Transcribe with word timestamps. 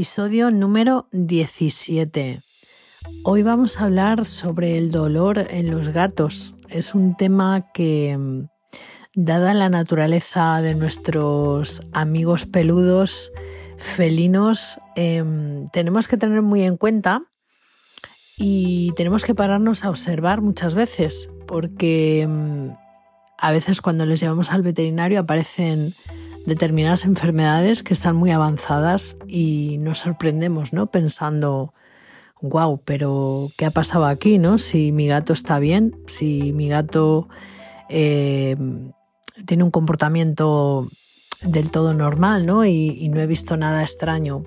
Episodio 0.00 0.50
número 0.50 1.08
17. 1.12 2.40
Hoy 3.22 3.42
vamos 3.42 3.78
a 3.78 3.84
hablar 3.84 4.24
sobre 4.24 4.78
el 4.78 4.90
dolor 4.90 5.46
en 5.50 5.70
los 5.70 5.90
gatos. 5.90 6.54
Es 6.70 6.94
un 6.94 7.18
tema 7.18 7.70
que, 7.74 8.18
dada 9.14 9.52
la 9.52 9.68
naturaleza 9.68 10.62
de 10.62 10.74
nuestros 10.74 11.82
amigos 11.92 12.46
peludos 12.46 13.30
felinos, 13.76 14.80
em, 14.96 15.68
tenemos 15.68 16.08
que 16.08 16.16
tener 16.16 16.40
muy 16.40 16.62
en 16.62 16.78
cuenta 16.78 17.20
y 18.38 18.92
tenemos 18.96 19.26
que 19.26 19.34
pararnos 19.34 19.84
a 19.84 19.90
observar 19.90 20.40
muchas 20.40 20.74
veces, 20.74 21.28
porque 21.46 22.26
mm, 22.26 22.70
a 23.36 23.52
veces 23.52 23.82
cuando 23.82 24.06
les 24.06 24.18
llevamos 24.18 24.50
al 24.50 24.62
veterinario 24.62 25.20
aparecen 25.20 25.92
determinadas 26.46 27.04
enfermedades 27.04 27.82
que 27.82 27.94
están 27.94 28.16
muy 28.16 28.30
avanzadas 28.30 29.16
y 29.26 29.78
nos 29.78 29.98
sorprendemos, 29.98 30.72
¿no? 30.72 30.90
Pensando, 30.90 31.74
wow, 32.40 32.80
pero 32.84 33.50
¿qué 33.56 33.66
ha 33.66 33.70
pasado 33.70 34.06
aquí, 34.06 34.38
no? 34.38 34.58
Si 34.58 34.92
mi 34.92 35.06
gato 35.06 35.32
está 35.32 35.58
bien, 35.58 35.96
si 36.06 36.52
mi 36.52 36.68
gato 36.68 37.28
eh, 37.88 38.56
tiene 39.46 39.64
un 39.64 39.70
comportamiento 39.70 40.88
del 41.42 41.70
todo 41.70 41.94
normal, 41.94 42.46
¿no? 42.46 42.64
Y, 42.64 43.08
no 43.08 43.20
he 43.20 43.26
visto 43.26 43.56
nada 43.56 43.82
extraño. 43.82 44.44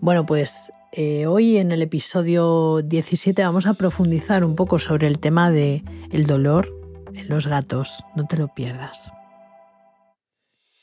Bueno, 0.00 0.26
pues 0.26 0.72
eh, 0.92 1.26
hoy 1.26 1.56
en 1.58 1.72
el 1.72 1.82
episodio 1.82 2.82
17 2.82 3.42
vamos 3.42 3.66
a 3.66 3.74
profundizar 3.74 4.44
un 4.44 4.54
poco 4.54 4.78
sobre 4.78 5.06
el 5.06 5.18
tema 5.18 5.50
de 5.50 5.84
el 6.10 6.26
dolor 6.26 6.72
en 7.14 7.28
los 7.28 7.46
gatos. 7.46 8.04
No 8.16 8.26
te 8.26 8.36
lo 8.36 8.48
pierdas. 8.48 9.12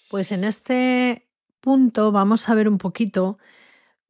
Pues 0.10 0.32
en 0.32 0.44
este 0.44 1.30
punto 1.62 2.12
vamos 2.12 2.50
a 2.50 2.56
ver 2.56 2.68
un 2.68 2.80
poquito 2.80 3.38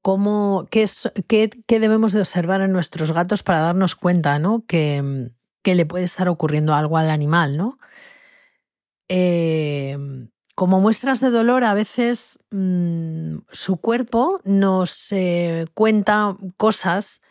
cómo, 0.02 0.66
qué, 0.72 0.84
es, 0.84 1.12
qué, 1.28 1.50
debemos 1.68 2.14
de 2.14 2.22
observar 2.22 2.62
en 2.62 2.72
nuestros 2.72 3.12
gatos 3.12 3.44
para 3.44 3.60
darnos 3.60 3.96
cuenta 3.96 4.40
¿no? 4.40 4.64
que, 4.66 5.32
le 5.66 5.86
puede 5.86 6.06
estar 6.06 6.30
ocurriendo 6.30 6.74
algo 6.74 6.98
al 6.98 7.10
animal. 7.10 7.58
¿no? 7.58 7.80
Em, 9.10 10.30
como 10.56 10.80
muestras 10.80 11.20
de 11.20 11.32
dolor, 11.32 11.66
a 11.66 11.74
veces 11.74 12.40
mm, 12.50 13.40
su 13.52 13.78
cuerpo 13.78 14.40
nos 14.46 15.12
eh, 15.12 15.68
cuenta 15.74 16.38
cosas 16.56 17.22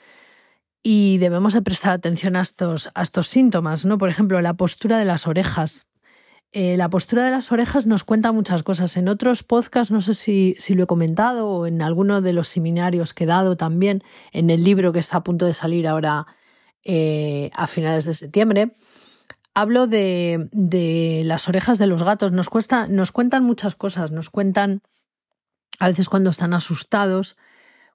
y 0.82 1.16
debemos 1.18 1.54
de 1.54 1.62
prestar 1.62 1.92
atención 1.92 2.36
a 2.36 2.42
estos, 2.42 2.90
a 2.94 3.00
estos 3.02 3.28
síntomas. 3.28 3.86
¿no? 3.86 3.96
Por 3.96 4.10
ejemplo, 4.10 4.38
la 4.42 4.54
postura 4.54 4.98
de 4.98 5.06
las 5.06 5.26
orejas. 5.26 5.87
Eh, 6.52 6.78
la 6.78 6.88
postura 6.88 7.24
de 7.24 7.30
las 7.30 7.52
orejas 7.52 7.84
nos 7.86 8.04
cuenta 8.04 8.32
muchas 8.32 8.62
cosas. 8.62 8.96
En 8.96 9.08
otros 9.08 9.42
podcasts, 9.42 9.90
no 9.90 10.00
sé 10.00 10.14
si, 10.14 10.56
lo 10.74 10.84
he 10.84 10.86
comentado 10.86 11.48
o 11.48 11.66
en 11.66 11.82
alguno 11.82 12.22
de 12.22 12.32
los 12.32 12.48
seminarios 12.48 13.12
que 13.12 13.24
he 13.24 13.26
dado 13.26 13.56
también, 13.56 14.02
en 14.32 14.48
el 14.48 14.64
libro 14.64 14.92
que 14.92 14.98
está 14.98 15.18
a 15.18 15.24
punto 15.24 15.44
de 15.44 15.52
salir 15.52 15.86
ahora 15.86 16.26
eh, 16.84 17.50
a 17.54 17.66
finales 17.66 18.06
de 18.06 18.14
septiembre, 18.14 18.74
hablo 19.52 19.86
de, 19.86 20.48
las 21.24 21.48
orejas 21.48 21.78
de 21.78 21.86
los 21.86 22.02
gatos. 22.02 22.32
Nos, 22.32 22.48
nos 22.88 23.12
cuentan 23.12 23.44
muchas 23.44 23.76
cosas, 23.76 24.10
nos 24.10 24.30
cuentan 24.30 24.82
a 25.78 25.88
veces 25.88 26.08
cuando 26.08 26.30
están 26.30 26.54
asustados, 26.54 27.36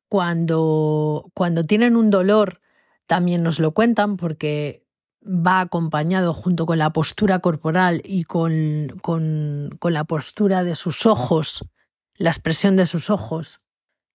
cuando, 0.09 1.31
cuando 1.34 1.63
tienen 1.63 1.96
un 1.96 2.12
dolor, 2.12 2.62
también 3.08 3.42
nos 3.42 3.59
lo 3.59 3.74
cuentan 3.74 4.16
porque 4.18 4.83
va 5.26 5.62
acompañado 5.62 6.34
junto 6.34 6.66
con 6.66 6.78
la 6.78 6.92
postura 6.92 7.40
corporal 7.40 8.02
y 8.04 8.24
con, 8.24 9.00
con, 9.02 9.70
la 9.82 10.04
postura 10.04 10.64
de 10.64 10.76
sus 10.76 11.06
ojos, 11.06 11.66
la 12.16 12.30
expresión 12.30 12.76
de 12.76 12.86
sus 12.86 13.10
ojos. 13.10 13.62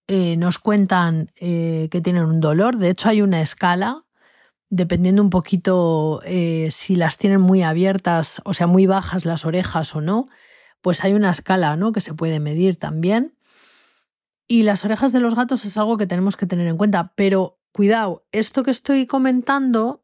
Eh, 0.06 0.36
nos 0.36 0.58
cuentan 0.58 1.30
eh, 1.36 1.88
que 1.90 2.00
tienen 2.00 2.24
un 2.24 2.40
dolor. 2.40 2.76
De 2.76 2.90
hecho, 2.90 3.08
hay 3.08 3.22
una 3.22 3.42
escala, 3.42 4.04
dependiendo 4.70 5.22
un 5.22 5.30
poquito 5.30 6.20
eh, 6.24 6.68
si 6.70 6.96
las 6.96 7.18
tienen 7.18 7.40
muy 7.40 7.62
abiertas, 7.62 8.40
o 8.44 8.54
sea, 8.54 8.66
muy 8.66 8.86
bajas 8.86 9.24
las 9.24 9.44
orejas 9.44 9.94
o 9.94 10.00
no, 10.00 10.28
pues 10.80 11.04
hay 11.04 11.12
una 11.14 11.30
escala 11.30 11.76
¿no? 11.76 11.92
que 11.92 12.00
se 12.00 12.14
puede 12.14 12.40
medir 12.40 12.76
también. 12.78 13.34
Y 14.46 14.62
las 14.62 14.84
orejas 14.86 15.12
de 15.12 15.20
los 15.20 15.34
gatos 15.34 15.66
es 15.66 15.76
algo 15.76 15.98
que 15.98 16.06
tenemos 16.06 16.36
que 16.38 16.46
tener 16.46 16.66
en 16.66 16.78
cuenta. 16.78 17.12
Pero 17.14 17.58
cuidado, 17.72 18.26
esto 18.32 18.62
que 18.62 18.70
estoy 18.70 19.06
comentando 19.06 20.02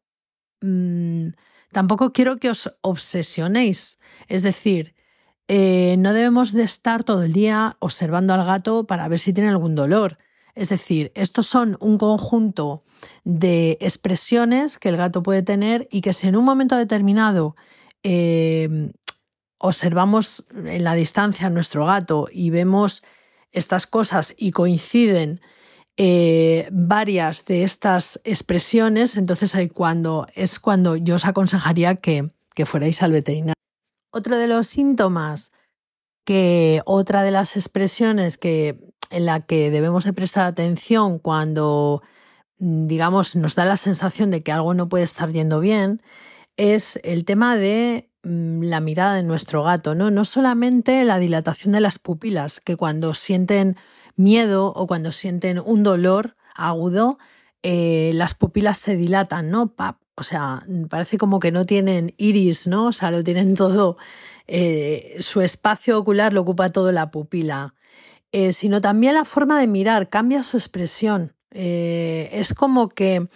Mm, 0.61 1.29
tampoco 1.71 2.13
quiero 2.13 2.37
que 2.37 2.49
os 2.49 2.71
obsesionéis. 2.81 3.99
Es 4.27 4.43
decir, 4.43 4.95
eh, 5.47 5.95
no 5.99 6.13
debemos 6.13 6.53
de 6.53 6.63
estar 6.63 7.03
todo 7.03 7.23
el 7.23 7.33
día 7.33 7.77
observando 7.79 8.33
al 8.33 8.45
gato 8.45 8.87
para 8.87 9.07
ver 9.07 9.19
si 9.19 9.33
tiene 9.33 9.49
algún 9.49 9.75
dolor. 9.75 10.17
Es 10.55 10.69
decir, 10.69 11.11
estos 11.15 11.47
son 11.47 11.77
un 11.81 11.97
conjunto 11.97 12.83
de 13.23 13.77
expresiones 13.81 14.79
que 14.79 14.89
el 14.89 14.97
gato 14.97 15.21
puede 15.21 15.43
tener 15.43 15.87
y 15.91 16.01
que 16.01 16.13
si 16.13 16.27
en 16.27 16.37
un 16.37 16.45
momento 16.45 16.77
determinado 16.77 17.55
eh, 18.03 18.91
observamos 19.57 20.45
en 20.53 20.83
la 20.83 20.93
distancia 20.93 21.47
a 21.47 21.49
nuestro 21.49 21.85
gato 21.85 22.27
y 22.31 22.49
vemos 22.49 23.03
estas 23.51 23.87
cosas 23.87 24.33
y 24.37 24.51
coinciden 24.51 25.41
eh, 25.97 26.67
varias 26.71 27.45
de 27.45 27.63
estas 27.63 28.19
expresiones, 28.23 29.15
entonces 29.15 29.55
ahí 29.55 29.69
cuando, 29.69 30.27
es 30.35 30.59
cuando 30.59 30.95
yo 30.95 31.15
os 31.15 31.25
aconsejaría 31.25 31.95
que, 31.95 32.31
que 32.53 32.65
fuerais 32.65 33.01
al 33.01 33.11
veterinario. 33.11 33.53
Otro 34.11 34.37
de 34.37 34.47
los 34.47 34.67
síntomas 34.67 35.51
que 36.25 36.81
otra 36.85 37.23
de 37.23 37.31
las 37.31 37.55
expresiones 37.55 38.37
que 38.37 38.79
en 39.09 39.25
la 39.25 39.41
que 39.41 39.69
debemos 39.69 40.03
de 40.03 40.13
prestar 40.13 40.45
atención 40.45 41.19
cuando 41.19 42.01
digamos 42.57 43.35
nos 43.35 43.55
da 43.55 43.65
la 43.65 43.77
sensación 43.77 44.31
de 44.31 44.41
que 44.41 44.51
algo 44.51 44.73
no 44.73 44.89
puede 44.89 45.03
estar 45.03 45.31
yendo 45.31 45.59
bien 45.59 46.01
es 46.57 46.99
el 47.03 47.25
tema 47.25 47.57
de 47.57 48.09
mm, 48.23 48.63
la 48.63 48.79
mirada 48.79 49.15
de 49.15 49.23
nuestro 49.23 49.63
gato, 49.63 49.95
¿no? 49.95 50.09
No 50.11 50.25
solamente 50.25 51.03
la 51.03 51.19
dilatación 51.19 51.73
de 51.73 51.81
las 51.81 51.99
pupilas, 51.99 52.61
que 52.61 52.77
cuando 52.77 53.13
sienten 53.13 53.75
miedo 54.15 54.73
o 54.75 54.87
cuando 54.87 55.11
sienten 55.11 55.59
un 55.59 55.83
dolor 55.83 56.35
agudo, 56.55 57.17
eh, 57.63 58.11
las 58.13 58.33
pupilas 58.33 58.77
se 58.77 58.95
dilatan, 58.95 59.49
¿no? 59.49 59.73
O 60.15 60.23
sea, 60.23 60.65
parece 60.89 61.17
como 61.17 61.39
que 61.39 61.51
no 61.51 61.65
tienen 61.65 62.13
iris, 62.17 62.67
¿no? 62.67 62.87
O 62.87 62.91
sea, 62.91 63.11
lo 63.11 63.23
tienen 63.23 63.55
todo, 63.55 63.97
eh, 64.47 65.17
su 65.19 65.41
espacio 65.41 65.97
ocular 65.97 66.33
lo 66.33 66.41
ocupa 66.41 66.71
todo 66.71 66.91
la 66.91 67.11
pupila. 67.11 67.73
Eh, 68.31 68.51
sino 68.53 68.81
también 68.81 69.13
la 69.13 69.25
forma 69.25 69.59
de 69.59 69.67
mirar, 69.67 70.09
cambia 70.09 70.43
su 70.43 70.57
expresión. 70.57 71.33
es 71.51 72.53
como 72.53 72.89
que 72.89 73.29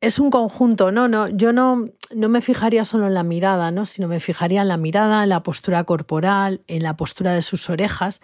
es 0.00 0.18
un 0.18 0.30
conjunto, 0.30 0.92
¿no? 0.92 1.08
no 1.08 1.28
yo 1.28 1.52
no, 1.52 1.86
no 2.14 2.28
me 2.28 2.42
fijaría 2.42 2.84
solo 2.84 3.06
en 3.06 3.14
la 3.14 3.22
mirada, 3.22 3.70
¿no? 3.70 3.86
Sino 3.86 4.06
me 4.06 4.20
fijaría 4.20 4.62
en 4.62 4.68
la 4.68 4.76
mirada, 4.76 5.22
en 5.22 5.30
la 5.30 5.42
postura 5.42 5.84
corporal, 5.84 6.60
en 6.66 6.82
la 6.82 6.96
postura 6.96 7.32
de 7.32 7.42
sus 7.42 7.70
orejas 7.70 8.20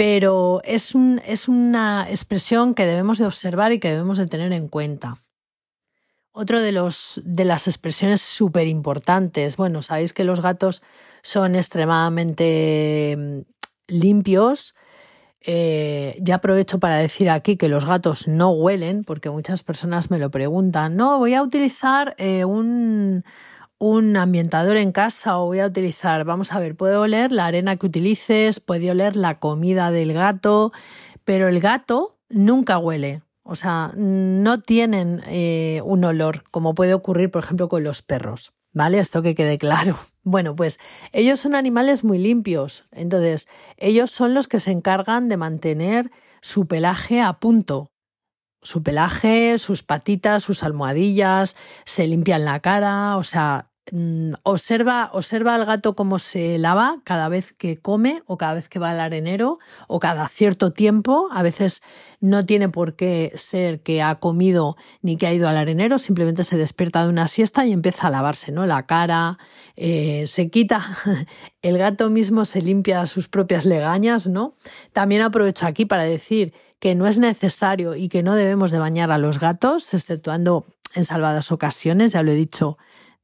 pero 0.00 0.62
es, 0.64 0.94
una 0.94 2.06
expresión 2.08 2.74
que 2.74 2.86
debemos 2.86 3.18
de 3.18 3.26
observar 3.26 3.70
y 3.72 3.78
que 3.78 3.90
debemos 3.90 4.16
de 4.16 4.26
tener 4.26 4.50
en 4.54 4.66
cuenta. 4.66 5.18
Otro 6.32 6.62
de, 6.62 6.72
los, 6.72 7.20
de 7.22 7.44
las 7.44 7.68
expresiones 7.68 8.22
súper 8.22 8.66
importantes, 8.66 9.58
bueno, 9.58 9.82
sabéis 9.82 10.14
que 10.14 10.24
los 10.24 10.40
gatos 10.40 10.82
son 11.20 11.54
extremadamente 11.54 13.14
mm, 13.14 13.40
limpios. 13.88 14.74
Eh, 15.42 16.16
ya 16.22 16.36
aprovecho 16.36 16.78
para 16.78 16.96
decir 16.96 17.28
aquí 17.28 17.58
que 17.58 17.68
los 17.68 17.84
gatos 17.84 18.26
no 18.26 18.52
huelen, 18.52 19.04
porque 19.04 19.28
muchas 19.28 19.62
personas 19.62 20.10
me 20.10 20.18
lo 20.18 20.30
preguntan. 20.30 20.96
No, 20.96 21.18
voy 21.18 21.34
a 21.34 21.42
utilizar 21.42 22.14
eh, 22.16 22.46
un, 22.46 23.22
un 23.80 24.14
ambientador 24.18 24.76
en 24.76 24.92
casa 24.92 25.38
o 25.38 25.46
voy 25.46 25.60
a 25.60 25.66
utilizar, 25.66 26.24
vamos 26.24 26.52
a 26.52 26.60
ver, 26.60 26.76
puede 26.76 26.96
oler 26.96 27.32
la 27.32 27.46
arena 27.46 27.76
que 27.76 27.86
utilices, 27.86 28.60
puede 28.60 28.90
oler 28.90 29.16
la 29.16 29.38
comida 29.38 29.90
del 29.90 30.12
gato, 30.12 30.72
pero 31.24 31.48
el 31.48 31.60
gato 31.60 32.18
nunca 32.28 32.78
huele. 32.78 33.22
O 33.42 33.54
sea, 33.54 33.92
no 33.96 34.60
tienen 34.60 35.22
eh, 35.26 35.80
un 35.84 36.04
olor, 36.04 36.44
como 36.50 36.74
puede 36.74 36.92
ocurrir, 36.92 37.30
por 37.30 37.42
ejemplo, 37.42 37.68
con 37.68 37.82
los 37.82 38.02
perros. 38.02 38.52
¿Vale? 38.72 39.00
Esto 39.00 39.22
que 39.22 39.34
quede 39.34 39.58
claro. 39.58 39.96
Bueno, 40.22 40.54
pues 40.54 40.78
ellos 41.12 41.40
son 41.40 41.54
animales 41.54 42.04
muy 42.04 42.18
limpios. 42.18 42.84
Entonces, 42.92 43.48
ellos 43.78 44.10
son 44.10 44.34
los 44.34 44.48
que 44.48 44.60
se 44.60 44.70
encargan 44.70 45.30
de 45.30 45.38
mantener 45.38 46.10
su 46.42 46.66
pelaje 46.66 47.22
a 47.22 47.32
punto. 47.40 47.90
Su 48.60 48.82
pelaje, 48.82 49.56
sus 49.58 49.82
patitas, 49.82 50.42
sus 50.42 50.62
almohadillas, 50.62 51.56
se 51.86 52.06
limpian 52.06 52.44
la 52.44 52.60
cara, 52.60 53.16
o 53.16 53.24
sea, 53.24 53.69
observa, 54.42 55.10
observa 55.12 55.54
al 55.54 55.64
gato 55.64 55.96
cómo 55.96 56.18
se 56.18 56.58
lava 56.58 57.00
cada 57.04 57.28
vez 57.28 57.52
que 57.52 57.78
come 57.78 58.22
o 58.26 58.36
cada 58.36 58.54
vez 58.54 58.68
que 58.68 58.78
va 58.78 58.90
al 58.90 59.00
arenero 59.00 59.58
o 59.88 59.98
cada 59.98 60.28
cierto 60.28 60.72
tiempo. 60.72 61.28
A 61.32 61.42
veces 61.42 61.82
no 62.20 62.46
tiene 62.46 62.68
por 62.68 62.94
qué 62.94 63.32
ser 63.34 63.80
que 63.80 64.02
ha 64.02 64.16
comido 64.16 64.76
ni 65.02 65.16
que 65.16 65.26
ha 65.26 65.32
ido 65.32 65.48
al 65.48 65.56
arenero, 65.56 65.98
simplemente 65.98 66.44
se 66.44 66.56
despierta 66.56 67.02
de 67.02 67.10
una 67.10 67.26
siesta 67.28 67.66
y 67.66 67.72
empieza 67.72 68.06
a 68.06 68.10
lavarse, 68.10 68.52
¿no? 68.52 68.66
La 68.66 68.86
cara, 68.86 69.38
eh, 69.76 70.24
se 70.26 70.50
quita, 70.50 70.84
el 71.62 71.78
gato 71.78 72.10
mismo 72.10 72.44
se 72.44 72.62
limpia 72.62 73.06
sus 73.06 73.28
propias 73.28 73.64
legañas, 73.64 74.26
¿no? 74.26 74.54
También 74.92 75.22
aprovecho 75.22 75.66
aquí 75.66 75.84
para 75.84 76.04
decir 76.04 76.52
que 76.78 76.94
no 76.94 77.06
es 77.06 77.18
necesario 77.18 77.94
y 77.94 78.08
que 78.08 78.22
no 78.22 78.34
debemos 78.36 78.70
de 78.70 78.78
bañar 78.78 79.10
a 79.10 79.18
los 79.18 79.38
gatos, 79.38 79.92
exceptuando 79.92 80.66
en 80.94 81.04
salvadas 81.04 81.52
ocasiones, 81.52 82.12
ya 82.12 82.22
lo 82.22 82.32
he 82.32 82.34
dicho 82.34 82.78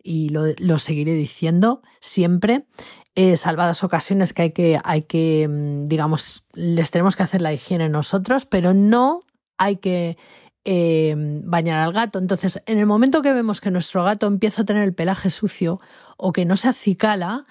y 0.06 0.29
lo, 0.29 0.79
seguiré 0.79 1.14
diciendo 1.14 1.82
siempre. 2.00 2.67
Eh, 3.14 3.37
salvadas 3.37 3.82
ocasiones 3.82 4.32
que 4.32 4.43
hay 4.43 4.50
que, 4.53 4.81
hay 4.85 5.03
que, 5.03 5.49
mm, 5.49 5.88
digamos, 5.88 6.44
les 6.53 6.91
tenemos 6.91 7.17
que 7.17 7.23
hacer 7.23 7.41
la 7.41 7.53
higiene 7.53 7.88
nosotros, 7.88 8.44
pero 8.44 8.75
no 8.75 9.23
hay 9.58 9.76
que 9.76 10.17
eh, 10.64 11.14
bañar 11.17 11.81
al 11.81 11.93
gato. 11.93 12.19
Entonces, 12.19 12.62
en 12.67 12.79
el 12.79 12.87
momento 12.87 13.23
que 13.23 13.32
vemos 13.32 13.61
que 13.61 13.70
nuestro 13.70 14.05
gato 14.05 14.26
empieza 14.26 14.62
a 14.62 14.64
tener 14.64 14.82
el 14.82 14.94
pelaje 14.94 15.31
sucio 15.31 15.81
o 16.17 16.32
que 16.32 16.44
no 16.44 16.56
se 16.56 16.69
acicala, 16.69 17.47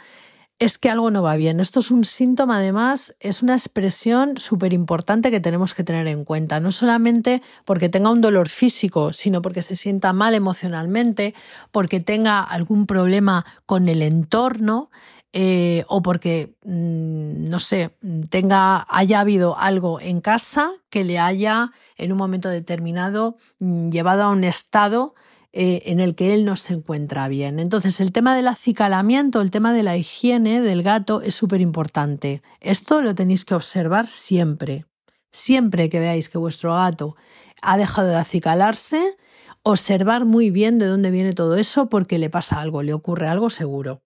es 0.58 0.78
que 0.78 0.90
algo 0.90 1.12
no 1.12 1.22
va 1.22 1.36
bien. 1.36 1.60
Esto 1.60 1.82
es 1.82 1.92
un 1.92 2.06
síntoma, 2.06 2.58
además, 2.58 3.16
es 3.20 3.44
una 3.44 3.54
expresión 3.54 4.38
súper 4.38 4.72
importante 4.72 5.30
que 5.30 5.42
tenemos 5.42 5.74
que 5.74 5.84
tener 5.84 6.08
en 6.08 6.24
cuenta, 6.24 6.60
no 6.60 6.72
solamente 6.72 7.42
porque 7.66 7.90
tenga 7.90 8.10
un 8.10 8.22
dolor 8.22 8.48
físico, 8.48 9.12
sino 9.12 9.42
porque 9.42 9.62
se 9.62 9.76
sienta 9.76 10.14
mal 10.14 10.34
emocionalmente, 10.34 11.34
porque 11.72 12.00
tenga 12.00 12.42
algún 12.42 12.88
problema 12.88 13.46
con 13.66 13.90
el 13.90 14.02
entorno. 14.02 14.90
Eh, 15.38 15.84
o 15.90 16.02
porque, 16.02 16.56
mm, 16.64 17.50
no 17.50 17.60
sé, 17.60 17.98
tenga, 18.30 18.88
haya 18.88 19.20
habido 19.20 19.58
algo 19.60 20.00
en 20.00 20.22
casa 20.22 20.72
que 20.90 21.04
le 21.04 21.20
haya 21.20 21.74
en 21.98 22.14
un 22.14 22.18
momento 22.18 22.48
determinado 22.48 23.36
mm, 23.60 23.90
llevado 23.90 24.24
a 24.24 24.30
un 24.30 24.46
estado 24.46 25.14
eh, 25.58 25.84
en 25.86 26.02
el 26.02 26.16
que 26.16 26.34
él 26.34 26.44
no 26.44 26.58
se 26.58 26.74
encuentra 26.74 27.30
bien. 27.30 27.60
Entonces, 27.60 28.02
el 28.02 28.12
tema 28.12 28.36
del 28.36 28.50
acicalamiento, 28.50 29.40
el 29.40 29.52
tema 29.52 29.72
de 29.72 29.84
la 29.84 29.96
higiene 29.96 30.60
del 30.60 30.84
gato 30.84 31.22
es 31.22 31.34
súper 31.34 31.62
importante. 31.62 32.42
Esto 32.60 33.00
lo 33.00 33.16
tenéis 33.16 33.46
que 33.46 33.56
observar 33.56 34.08
siempre. 34.08 34.86
Siempre 35.32 35.90
que 35.90 36.02
veáis 36.02 36.28
que 36.28 36.38
vuestro 36.38 36.74
gato 36.74 37.16
ha 37.62 37.78
dejado 37.78 38.10
de 38.10 38.18
acicalarse, 38.18 39.16
observar 39.64 40.26
muy 40.26 40.52
bien 40.52 40.78
de 40.78 40.88
dónde 40.88 41.10
viene 41.10 41.32
todo 41.32 41.56
eso 41.56 41.88
porque 41.88 42.20
le 42.20 42.30
pasa 42.30 42.60
algo, 42.60 42.84
le 42.84 42.94
ocurre 42.94 43.30
algo 43.30 43.50
seguro. 43.50 44.02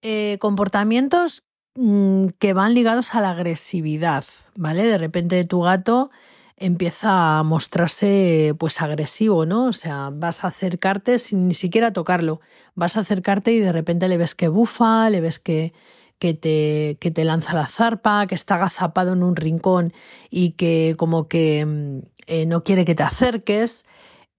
Eh, 0.00 0.38
comportamientos 0.40 1.44
mm, 1.74 2.28
que 2.38 2.54
van 2.54 2.72
ligados 2.72 3.14
a 3.14 3.20
la 3.20 3.32
agresividad, 3.32 4.24
¿vale? 4.54 4.84
De 4.84 4.96
repente 4.96 5.44
tu 5.44 5.60
gato 5.60 6.10
empieza 6.56 7.38
a 7.38 7.42
mostrarse 7.42 8.54
pues 8.58 8.80
agresivo, 8.80 9.46
¿no? 9.46 9.66
O 9.66 9.72
sea, 9.72 10.10
vas 10.12 10.44
a 10.44 10.48
acercarte 10.48 11.18
sin 11.18 11.48
ni 11.48 11.54
siquiera 11.54 11.92
tocarlo, 11.92 12.40
vas 12.74 12.96
a 12.96 13.00
acercarte 13.00 13.52
y 13.52 13.58
de 13.58 13.72
repente 13.72 14.08
le 14.08 14.16
ves 14.16 14.34
que 14.34 14.48
bufa, 14.48 15.10
le 15.10 15.20
ves 15.20 15.38
que, 15.38 15.72
que, 16.18 16.34
te, 16.34 16.96
que 17.00 17.10
te 17.10 17.24
lanza 17.24 17.54
la 17.54 17.66
zarpa, 17.66 18.26
que 18.26 18.34
está 18.34 18.56
agazapado 18.56 19.12
en 19.12 19.22
un 19.22 19.36
rincón 19.36 19.92
y 20.30 20.52
que 20.52 20.94
como 20.96 21.28
que 21.28 21.66
mm, 21.66 21.98
eh, 22.26 22.46
no 22.46 22.62
quiere 22.64 22.84
que 22.84 22.94
te 22.94 23.02
acerques. 23.02 23.86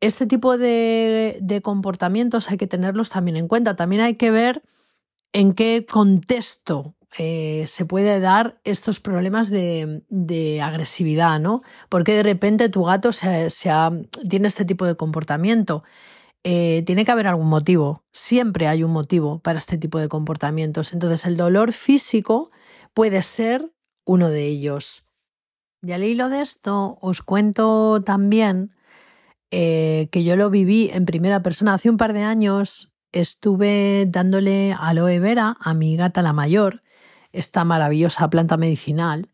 Este 0.02 0.26
tipo 0.26 0.58
de, 0.58 1.38
de 1.42 1.62
comportamientos 1.62 2.50
hay 2.50 2.58
que 2.58 2.68
tenerlos 2.68 3.10
también 3.10 3.38
en 3.38 3.48
cuenta. 3.48 3.76
También 3.76 4.02
hay 4.02 4.16
que 4.16 4.32
ver 4.32 4.64
en 5.34 5.54
qué 5.54 5.86
contexto 5.90 6.96
eh, 7.18 7.64
se 7.68 7.86
puede 7.86 8.20
dar 8.20 8.60
estos 8.64 9.00
problemas 9.00 9.50
de, 9.50 10.60
agresividad, 10.62 11.40
¿no? 11.40 11.62
Porque 11.90 12.14
de 12.14 12.24
repente 12.24 12.70
tu 12.70 12.84
gato 12.84 13.12
se, 13.12 13.50
tiene 14.30 14.48
este 14.48 14.66
tipo 14.66 14.86
de 14.86 14.96
comportamiento. 14.96 15.84
Eh, 16.44 16.84
tiene 16.86 17.06
que 17.06 17.12
haber 17.12 17.28
algún 17.28 17.48
motivo, 17.48 18.04
siempre 18.12 18.68
hay 18.68 18.84
un 18.84 18.92
motivo 18.92 19.40
para 19.40 19.58
este 19.58 19.78
tipo 19.78 20.00
de 20.00 20.10
comportamientos. 20.10 20.94
Entonces 20.94 21.26
el 21.26 21.38
dolor 21.38 21.74
físico 21.74 22.52
puede 22.94 23.22
ser 23.22 23.72
uno 24.06 24.30
de 24.30 24.46
ellos. 24.46 25.06
Y 25.82 25.92
al 25.94 26.04
hilo 26.04 26.30
de 26.30 26.42
esto 26.42 26.98
os 27.02 27.22
cuento 27.22 28.04
también 28.04 28.76
eh, 29.52 30.10
que 30.12 30.24
yo 30.24 30.36
lo 30.36 30.50
viví 30.50 30.90
en 30.94 31.06
primera 31.06 31.42
persona 31.42 31.74
hace 31.74 31.90
un 31.90 31.98
par 31.98 32.14
de 32.14 32.24
años. 32.24 32.92
Estuve 33.12 34.06
dándole 34.08 34.76
aloe 34.78 35.20
vera 35.20 35.58
a 35.60 35.74
mi 35.74 35.96
gata 35.96 36.22
la 36.22 36.34
mayor 36.34 36.84
esta 37.36 37.64
maravillosa 37.64 38.30
planta 38.30 38.58
medicinal 38.58 39.30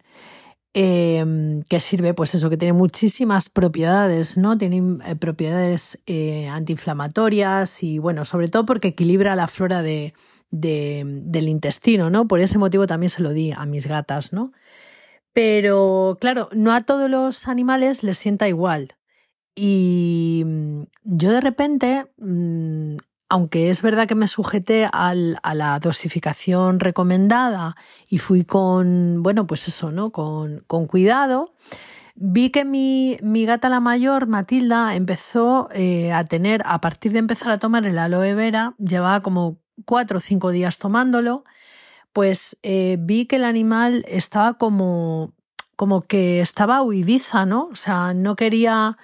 em, 0.74 1.63
que 1.63 1.80
sirve, 1.80 2.13
pues 2.13 2.33
eso, 2.36 2.50
que 2.50 2.57
tiene 2.57 2.74
muchísimas 2.74 3.50
propiedades, 3.50 4.38
¿no? 4.38 4.57
Tiene 4.57 4.98
eh, 5.06 5.15
propiedades 5.15 6.01
eh, 6.06 6.48
antiinflamatorias 6.48 7.83
y, 7.83 8.00
bueno, 8.00 8.25
sobre 8.25 8.48
todo 8.48 8.65
porque 8.65 8.89
equilibra 8.89 9.36
la 9.36 9.48
flora 9.48 9.81
de, 9.81 10.13
del 10.51 11.50
intestino, 11.50 12.09
¿no? 12.09 12.27
Por 12.27 12.39
ese 12.39 12.57
motivo 12.57 12.88
también 12.88 13.09
se 13.09 13.21
lo 13.21 13.31
di 13.31 13.51
a 13.51 13.65
mis 13.65 13.88
gatas, 13.88 14.33
¿no? 14.33 14.51
Pero, 15.33 16.18
claro, 16.19 16.50
no 16.53 16.74
a 16.74 16.81
todos 16.81 17.09
los 17.09 17.48
animales 17.48 18.03
les 18.03 18.18
sienta 18.18 18.48
igual. 18.50 18.95
Y 19.56 20.44
mm, 20.45 20.83
yo 21.03 21.31
de 21.31 21.42
repente 21.42 22.06
mm, 22.18 22.98
aunque 23.31 23.69
es 23.69 23.81
verdad 23.81 24.10
que 24.10 24.16
me 24.16 24.28
sujeté 24.28 24.89
a 24.92 25.13
la 25.16 25.80
dosificación 25.80 26.81
recomendada 26.81 27.78
y 28.10 28.18
fui 28.18 28.44
con, 28.44 29.24
bueno, 29.24 29.48
pues 29.48 29.69
eso, 29.69 29.89
¿no? 29.89 30.12
Con, 30.12 30.66
cuidado, 30.68 31.54
vi 32.16 32.50
que 32.50 32.66
mi, 32.66 33.18
gata 33.45 33.69
la 33.69 33.80
mayor, 33.80 34.28
Matilda, 34.28 34.95
empezó 34.95 35.69
eh, 35.74 36.12
a 36.12 36.25
tener, 36.25 36.62
a 36.66 36.81
partir 36.81 37.13
de 37.13 37.19
empezar 37.19 37.51
a 37.51 37.57
tomar 37.57 37.86
el 37.86 38.00
aloe 38.00 38.36
vera, 38.36 38.75
llevaba 38.80 39.22
como 39.22 39.62
cuatro 39.86 40.17
o 40.17 40.22
cinco 40.22 40.51
días 40.51 40.77
tomándolo, 40.77 41.46
pues 42.12 42.58
eh, 42.63 42.98
vi 43.00 43.27
que 43.27 43.38
el 43.38 43.46
animal 43.46 44.03
estaba 44.10 44.56
como, 44.58 45.34
como 45.77 46.01
que 46.01 46.41
estaba 46.41 46.82
huidiza, 46.82 47.46
¿no? 47.46 47.70
O 47.72 47.75
sea, 47.75 48.13
no 48.13 48.36
quería 48.36 48.98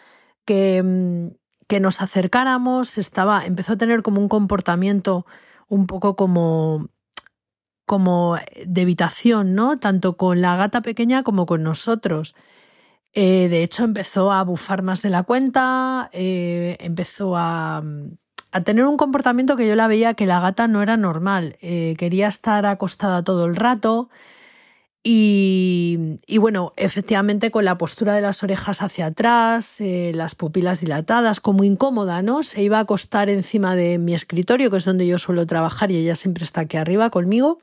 que 0.44 0.84
mm, 0.84 1.28
que 1.68 1.80
nos 1.80 2.02
acercáramos, 2.02 2.98
estaba, 2.98 3.46
empezó 3.46 3.74
a 3.74 3.78
tener 3.78 4.02
como 4.04 4.22
un 4.22 4.30
comportamiento 4.30 5.26
un 5.68 5.88
poco 5.88 6.16
como 6.16 6.90
como 7.88 8.38
de 8.66 8.82
evitación, 8.82 9.56
¿no? 9.56 9.80
Tanto 9.80 10.18
con 10.18 10.42
la 10.42 10.58
gata 10.58 10.82
pequeña 10.82 11.24
como 11.24 11.46
con 11.46 11.64
nosotros. 11.64 12.36
Eh, 13.14 13.48
de 13.50 13.64
hecho, 13.64 13.86
empezó 13.86 14.32
a 14.32 14.44
bufar 14.44 14.84
más 14.84 15.02
de 15.02 15.10
la 15.10 15.24
cuenta, 15.24 16.10
eh, 16.12 16.76
empezó 16.82 17.38
a, 17.38 17.82
a, 18.52 18.62
tener 18.62 18.86
un 18.86 18.98
comportamiento 18.98 19.56
que 19.56 19.68
yo 19.68 19.76
la 19.76 19.88
veía 19.88 20.16
que 20.16 20.26
la 20.26 20.42
gata 20.42 20.68
no 20.68 20.82
era 20.84 20.98
normal. 20.98 21.58
Eh, 21.62 21.96
quería 21.98 22.28
estar 22.28 22.66
acostada 22.66 23.24
todo 23.24 23.46
el 23.46 23.56
rato, 23.56 24.10
y, 25.10 26.38
bueno, 26.38 26.74
efectivamente 26.76 27.50
con 27.50 27.64
la 27.64 27.78
postura 27.78 28.14
de 28.14 28.20
las 28.20 28.44
orejas 28.44 28.82
hacia 28.82 29.06
atrás, 29.06 29.80
eh, 29.80 30.12
las 30.14 30.36
pupilas 30.36 30.82
dilatadas, 30.82 31.40
como 31.40 31.64
incómoda, 31.64 32.22
¿no? 32.22 32.44
Se 32.44 32.62
iba 32.62 32.80
a 32.80 32.82
acostar 32.82 33.30
encima 33.30 33.78
de 33.78 34.00
mi 34.00 34.14
escritorio, 34.14 34.70
que 34.70 34.76
es 34.76 34.84
donde 34.84 35.08
yo 35.08 35.18
suelo 35.18 35.48
trabajar 35.48 35.92
y 35.92 35.96
ella 35.96 36.18
siempre 36.18 36.44
está 36.44 36.60
aquí 36.60 36.76
arriba 36.76 37.10
conmigo. 37.10 37.60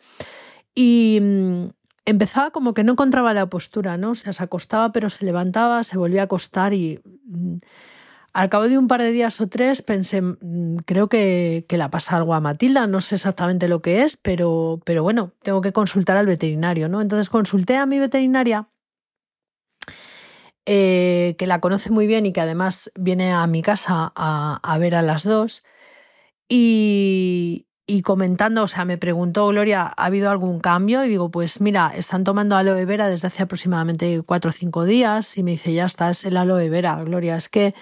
Y 0.74 1.18
mm, 1.20 1.64
empezaba 2.06 2.50
como 2.50 2.72
que 2.72 2.82
no 2.82 2.92
encontraba 2.92 3.34
la 3.34 3.50
postura, 3.50 3.98
¿no? 3.98 4.12
O 4.12 4.14
sea, 4.14 4.32
se 4.32 4.42
acostaba 4.42 4.90
pero 4.90 5.10
se 5.10 5.26
levantaba, 5.26 5.84
se 5.84 5.98
volvía 5.98 6.22
a 6.22 6.24
acostar 6.24 6.72
y... 6.72 7.02
Mm, 7.26 7.56
al 8.34 8.50
cabo 8.50 8.68
de 8.68 8.76
un 8.76 8.88
par 8.88 9.00
de 9.00 9.12
días 9.12 9.40
o 9.40 9.46
tres 9.46 9.80
pensé, 9.80 10.20
mm, 10.20 10.78
creo 10.84 11.08
que, 11.08 11.64
que 11.68 11.78
la 11.78 11.90
pasa 11.90 12.16
algo 12.16 12.34
a 12.34 12.40
Matilda, 12.40 12.86
no 12.88 13.00
sé 13.00 13.14
exactamente 13.14 13.68
lo 13.68 13.80
que 13.80 14.02
es, 14.02 14.16
pero, 14.16 14.80
pero 14.84 15.02
bueno, 15.04 15.32
tengo 15.42 15.60
que 15.60 15.72
consultar 15.72 16.16
al 16.16 16.26
veterinario, 16.26 16.88
¿no? 16.88 17.00
Entonces 17.00 17.30
consulté 17.30 17.76
a 17.76 17.86
mi 17.86 18.00
veterinaria, 18.00 18.68
eh, 20.66 21.36
que 21.38 21.46
la 21.46 21.60
conoce 21.60 21.90
muy 21.90 22.06
bien 22.06 22.26
y 22.26 22.32
que 22.32 22.40
además 22.40 22.90
viene 22.96 23.32
a 23.32 23.46
mi 23.46 23.62
casa 23.62 24.12
a, 24.16 24.60
a 24.62 24.78
ver 24.78 24.96
a 24.96 25.02
las 25.02 25.22
dos, 25.22 25.62
y, 26.48 27.66
y 27.86 28.02
comentando, 28.02 28.64
o 28.64 28.68
sea, 28.68 28.84
me 28.84 28.98
preguntó 28.98 29.46
Gloria, 29.48 29.92
¿ha 29.96 30.06
habido 30.06 30.30
algún 30.30 30.58
cambio? 30.58 31.04
Y 31.04 31.08
digo, 31.08 31.30
pues 31.30 31.60
mira, 31.60 31.92
están 31.94 32.24
tomando 32.24 32.56
aloe 32.56 32.84
vera 32.84 33.08
desde 33.08 33.28
hace 33.28 33.42
aproximadamente 33.44 34.22
cuatro 34.26 34.48
o 34.48 34.52
cinco 34.52 34.84
días 34.84 35.38
y 35.38 35.42
me 35.44 35.52
dice, 35.52 35.72
ya 35.72 35.86
está, 35.86 36.10
es 36.10 36.24
el 36.24 36.36
aloe 36.36 36.68
vera, 36.68 37.02
Gloria, 37.04 37.36
es 37.36 37.48
que 37.48 37.74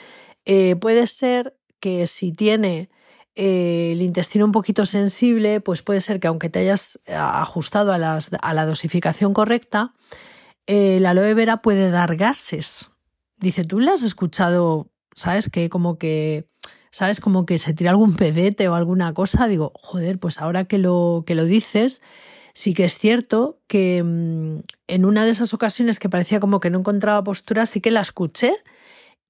eh, 0.44 0.76
puede 0.76 1.06
ser 1.06 1.56
que 1.80 2.06
si 2.06 2.32
tiene 2.32 2.90
eh, 3.34 3.90
el 3.92 4.02
intestino 4.02 4.44
un 4.44 4.52
poquito 4.52 4.86
sensible, 4.86 5.60
pues 5.60 5.82
puede 5.82 6.00
ser 6.00 6.20
que 6.20 6.28
aunque 6.28 6.50
te 6.50 6.60
hayas 6.60 7.00
ajustado 7.06 7.92
a, 7.92 7.98
la 7.98 8.66
dosificación 8.66 9.32
correcta, 9.34 9.94
el 10.66 11.06
aloe 11.06 11.34
vera 11.34 11.62
puede 11.62 11.90
dar 11.90 12.16
gases. 12.16 12.90
Dice, 13.38 13.64
¿tú 13.64 13.80
le 13.80 13.90
has 13.90 14.02
escuchado, 14.02 14.90
sabes, 15.14 15.48
que 15.48 15.68
como 15.68 15.98
que, 15.98 16.46
sabes, 16.90 17.20
como 17.20 17.46
que 17.46 17.58
se 17.58 17.74
tira 17.74 17.90
algún 17.90 18.14
pedete 18.16 18.68
o 18.68 18.74
alguna 18.74 19.14
cosa? 19.14 19.48
Digo, 19.48 19.72
joder, 19.74 20.18
pues 20.18 20.40
ahora 20.40 20.64
que 20.64 20.78
lo, 20.78 21.24
que 21.26 21.34
lo 21.34 21.44
dices, 21.44 22.02
sí 22.54 22.74
que 22.74 22.84
es 22.84 22.98
cierto 22.98 23.60
que 23.66 24.02
mm, 24.02 24.60
en 24.88 25.04
una 25.04 25.24
de 25.24 25.30
esas 25.30 25.54
ocasiones 25.54 25.98
que 25.98 26.08
parecía 26.08 26.38
como 26.38 26.60
que 26.60 26.70
no 26.70 26.78
encontraba 26.78 27.24
postura, 27.24 27.66
sí 27.66 27.80
que 27.80 27.90
la 27.90 28.02
escuché 28.02 28.54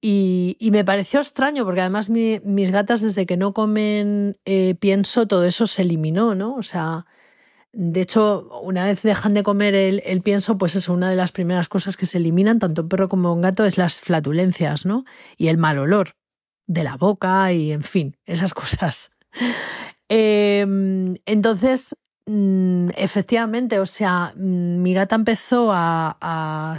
y, 0.05 0.69
me 0.71 0.83
pareció 0.83 1.21
extraño 1.21 1.63
porque 1.63 1.79
además 1.79 2.09
mis 2.09 2.71
gatas 2.71 2.99
desde 2.99 3.25
que 3.25 3.37
no 3.37 3.53
comen 3.53 4.37
eh, 4.43 4.75
pienso, 4.75 5.27
todo 5.27 5.45
eso 5.45 5.65
se 5.65 5.83
eliminó, 5.83 6.35
¿no? 6.35 6.55
O 6.55 6.61
sea, 6.61 7.05
de 7.71 8.01
hecho, 8.01 8.49
una 8.63 8.83
vez 8.83 9.01
dejan 9.01 9.33
de 9.33 9.43
comer 9.43 9.75
el, 9.75 10.21
pienso, 10.21 10.57
pues 10.57 10.75
es 10.75 10.89
una 10.89 11.09
de 11.09 11.15
las 11.15 11.31
primeras 11.31 11.69
cosas 11.69 11.95
que 11.95 12.05
se 12.05 12.17
eliminan, 12.17 12.59
tanto 12.59 12.81
un 12.81 12.89
perro 12.89 13.07
como 13.07 13.31
un 13.31 13.39
gato, 13.39 13.63
es 13.63 13.77
las 13.77 14.01
flatulencias, 14.01 14.85
¿no? 14.85 15.05
Y 15.37 15.47
el 15.47 15.57
mal 15.57 15.77
olor 15.77 16.17
de 16.67 16.83
la 16.83 16.97
boca 16.97 17.53
y, 17.53 17.71
en 17.71 17.83
fin, 17.83 18.17
esas 18.25 18.53
cosas. 18.53 19.11
Em, 20.09 21.15
entonces, 21.25 21.95
efectivamente, 22.25 23.79
o 23.79 23.85
sea, 23.85 24.33
mm, 24.35 24.81
mi 24.81 24.93
gata 24.93 25.15
empezó 25.15 25.71
a, 25.73 26.17
a, 26.21 26.77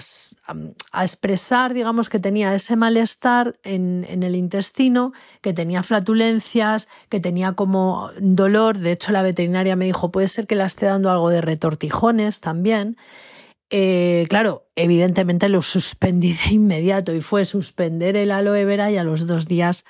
expresar, 1.02 1.74
digamos, 1.74 2.08
que 2.08 2.18
tenía 2.18 2.54
ese 2.54 2.76
malestar 2.76 3.56
en, 3.62 4.06
en, 4.08 4.22
el 4.22 4.36
intestino, 4.36 5.12
que 5.42 5.52
tenía 5.52 5.82
flatulencias, 5.82 6.88
que 7.08 7.20
tenía 7.20 7.52
como 7.52 8.10
dolor. 8.18 8.78
De 8.78 8.92
hecho, 8.92 9.12
la 9.12 9.22
veterinaria 9.22 9.76
me 9.76 9.84
dijo, 9.84 10.10
puede 10.10 10.28
ser 10.28 10.46
que 10.46 10.54
la 10.54 10.66
esté 10.66 10.86
dando 10.86 11.10
algo 11.10 11.28
de 11.28 11.42
retortijones 11.42 12.40
también. 12.40 12.96
Eh, 13.70 14.26
claro, 14.28 14.66
evidentemente 14.76 15.48
lo 15.48 15.60
suspendí 15.62 16.32
de 16.32 16.54
inmediato 16.54 17.14
y 17.14 17.20
fue 17.20 17.44
suspender 17.44 18.16
el 18.16 18.30
aloe 18.30 18.64
vera 18.64 18.90
y 18.90 18.98
a 18.98 19.04
los 19.04 19.26
dos 19.26 19.46
días 19.46 19.84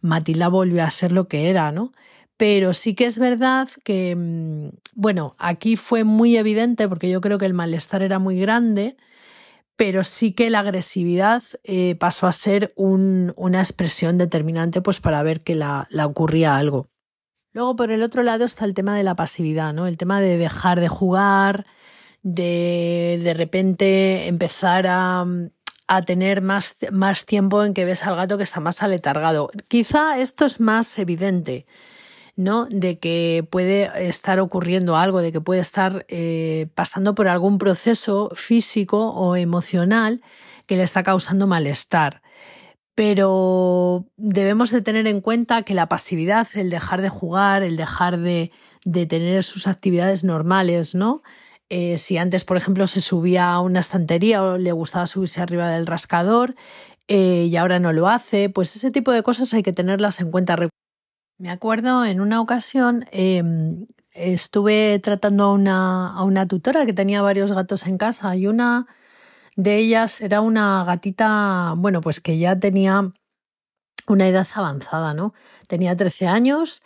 Matilda 0.00 0.48
volvió 0.48 0.84
a 0.84 0.90
ser 0.90 1.12
lo 1.12 1.28
que 1.28 1.48
era, 1.48 1.72
¿no? 1.72 1.92
Pero 2.40 2.72
sí 2.72 2.94
que 2.94 3.04
es 3.04 3.18
verdad 3.18 3.68
que, 3.84 4.16
mm, 4.16 4.70
bueno, 4.94 5.36
aquí 5.38 5.76
fue 5.76 6.04
muy 6.04 6.38
evidente 6.38 6.88
porque 6.88 7.10
yo 7.10 7.20
creo 7.20 7.36
que 7.36 7.44
el 7.44 7.52
malestar 7.52 8.00
era 8.00 8.18
muy 8.18 8.40
grande, 8.40 8.96
pero 9.76 10.04
sí 10.04 10.32
que 10.32 10.48
la 10.48 10.60
agresividad 10.60 11.42
eh, 11.64 11.96
pasó 11.96 12.26
a 12.26 12.32
ser 12.32 12.72
una 12.76 13.58
expresión 13.58 14.16
determinante 14.16 14.80
pues 14.80 15.00
para 15.00 15.22
ver 15.22 15.42
que 15.42 15.54
la, 15.54 15.86
ocurría 16.02 16.56
algo. 16.56 16.88
Luego, 17.52 17.76
por 17.76 17.90
el 17.92 18.02
otro 18.02 18.22
lado, 18.22 18.46
está 18.46 18.64
el 18.64 18.72
tema 18.72 18.96
de 18.96 19.02
la 19.02 19.16
pasividad, 19.16 19.74
¿no? 19.74 19.86
El 19.86 19.98
tema 19.98 20.22
de 20.22 20.38
dejar 20.38 20.80
de 20.80 20.88
jugar, 20.88 21.66
de 22.22 23.20
de 23.22 23.34
repente 23.34 24.28
empezar 24.28 24.86
a, 24.86 25.26
a 25.88 26.02
tener 26.06 26.40
más, 26.40 26.78
más 26.90 27.26
tiempo 27.26 27.64
en 27.64 27.74
que 27.74 27.84
ves 27.84 28.06
al 28.06 28.16
gato 28.16 28.38
que 28.38 28.44
está 28.44 28.60
más 28.60 28.82
aletargado. 28.82 29.50
Quizá 29.68 30.18
esto 30.18 30.46
es 30.46 30.58
más 30.58 30.98
evidente 30.98 31.66
¿no? 32.40 32.66
De 32.70 32.98
que 32.98 33.46
puede 33.50 34.08
estar 34.08 34.40
ocurriendo 34.40 34.96
algo, 34.96 35.20
de 35.20 35.30
que 35.30 35.42
puede 35.42 35.60
estar 35.60 36.06
eh, 36.08 36.68
pasando 36.74 37.14
por 37.14 37.28
algún 37.28 37.58
proceso 37.58 38.30
físico 38.34 39.10
o 39.10 39.36
emocional 39.36 40.22
que 40.66 40.76
le 40.76 40.82
está 40.82 41.02
causando 41.02 41.46
malestar. 41.46 42.22
Pero 42.94 44.06
debemos 44.16 44.70
de 44.70 44.80
tener 44.80 45.06
en 45.06 45.20
cuenta 45.20 45.62
que 45.64 45.74
la 45.74 45.88
pasividad, 45.88 46.48
el 46.54 46.70
dejar 46.70 47.02
de 47.02 47.10
jugar, 47.10 47.62
el 47.62 47.76
dejar 47.76 48.18
de, 48.18 48.52
tener 48.82 49.44
sus 49.44 49.66
actividades 49.66 50.24
normales, 50.24 50.94
¿no? 50.94 51.22
Eh, 51.68 51.98
si 51.98 52.16
antes, 52.16 52.44
por 52.44 52.56
ejemplo, 52.56 52.86
se 52.86 53.02
subía 53.02 53.52
a 53.52 53.60
una 53.60 53.80
estantería 53.80 54.42
o 54.42 54.58
le 54.58 54.72
gustaba 54.72 55.06
subirse 55.06 55.40
arriba 55.42 55.70
del 55.70 55.86
rascador 55.86 56.54
eh, 57.06 57.48
y 57.50 57.56
ahora 57.56 57.78
no 57.80 57.92
lo 57.92 58.08
hace, 58.08 58.48
pues 58.48 58.74
ese 58.76 58.90
tipo 58.90 59.12
de 59.12 59.22
cosas 59.22 59.52
hay 59.54 59.62
que 59.62 59.72
tenerlas 59.72 60.20
en 60.20 60.30
cuenta. 60.30 60.56
Me 61.40 61.48
acuerdo 61.50 62.04
en 62.04 62.20
una 62.20 62.42
ocasión 62.42 63.06
em, 63.12 63.86
estuve 64.12 64.98
tratando 64.98 65.44
a 65.44 65.52
una, 65.54 66.08
a 66.12 66.22
una 66.22 66.46
tutora 66.46 66.84
que 66.84 66.92
tenía 66.92 67.22
varios 67.22 67.50
gatos 67.50 67.86
en 67.86 67.96
casa 67.96 68.36
y 68.36 68.46
una 68.46 68.86
de 69.56 69.78
ellas 69.78 70.20
era 70.20 70.42
una 70.42 70.84
gatita, 70.84 71.72
bueno, 71.78 72.02
pues 72.02 72.20
que 72.20 72.38
ya 72.38 72.58
tenía 72.58 73.14
una 74.06 74.28
edad 74.28 74.46
avanzada, 74.54 75.14
¿no? 75.14 75.32
Tenía 75.66 75.96
13 75.96 76.26
años 76.26 76.82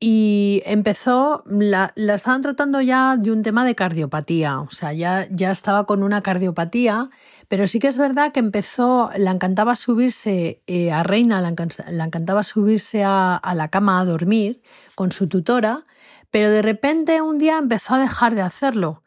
y 0.00 0.62
empezó, 0.64 1.44
la, 1.46 1.92
la, 1.94 2.14
estaban 2.14 2.40
tratando 2.40 2.80
ya 2.80 3.14
de 3.18 3.30
un 3.30 3.42
tema 3.42 3.66
de 3.66 3.74
cardiopatía, 3.74 4.60
o 4.60 4.70
sea, 4.70 4.94
ya, 4.94 5.28
ya 5.30 5.50
estaba 5.50 5.84
con 5.84 6.02
una 6.02 6.22
cardiopatía 6.22 7.10
pero 7.48 7.66
sí 7.66 7.80
que 7.80 7.88
es 7.88 7.96
verdad 7.96 8.32
que 8.32 8.40
empezó, 8.40 9.10
le 9.16 9.30
encantaba 9.30 9.74
subirse 9.74 10.62
eh, 10.66 10.92
a 10.92 11.02
Reina, 11.02 11.40
le, 11.40 11.48
encantaba 11.48 12.42
subirse 12.42 13.02
a, 13.04 13.40
la 13.54 13.68
cama 13.68 14.00
a 14.00 14.04
dormir 14.04 14.60
con 14.94 15.12
su 15.12 15.28
tutora, 15.28 15.86
pero 16.30 16.50
de 16.50 16.60
repente 16.60 17.22
un 17.22 17.38
día 17.38 17.58
empezó 17.58 17.94
a 17.94 18.00
dejar 18.00 18.34
de 18.34 18.42
hacerlo. 18.42 19.02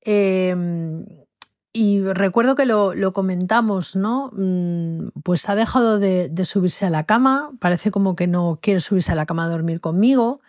Em, 0.00 1.04
y 1.74 2.00
recuerdo 2.02 2.54
que 2.54 2.64
lo, 2.66 3.12
comentamos, 3.12 3.96
¿no? 3.96 4.30
Mm, 4.32 5.08
pues 5.22 5.48
ha 5.50 5.54
dejado 5.54 5.98
de, 5.98 6.28
de, 6.30 6.44
subirse 6.46 6.86
a 6.86 6.90
la 6.90 7.04
cama, 7.04 7.50
parece 7.60 7.90
como 7.90 8.16
que 8.16 8.26
no 8.26 8.58
quiere 8.62 8.80
subirse 8.80 9.12
a 9.12 9.14
la 9.14 9.26
cama 9.26 9.44
a 9.44 9.48
dormir 9.48 9.80
conmigo. 9.80 10.40